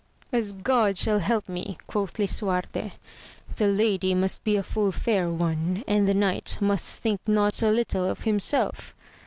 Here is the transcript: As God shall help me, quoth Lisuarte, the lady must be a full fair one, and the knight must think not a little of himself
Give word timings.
As 0.33 0.53
God 0.53 0.97
shall 0.97 1.19
help 1.19 1.47
me, 1.47 1.77
quoth 1.85 2.17
Lisuarte, 2.17 2.93
the 3.57 3.67
lady 3.67 4.15
must 4.15 4.43
be 4.43 4.55
a 4.55 4.63
full 4.63 4.91
fair 4.91 5.29
one, 5.29 5.83
and 5.87 6.07
the 6.07 6.15
knight 6.15 6.57
must 6.59 6.97
think 7.03 7.21
not 7.27 7.61
a 7.61 7.69
little 7.69 8.09
of 8.09 8.21
himself 8.23 8.95